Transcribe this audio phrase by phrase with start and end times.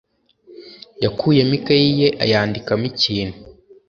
[1.03, 3.37] yakuyemo ikaye ye ayandikamo ikintu.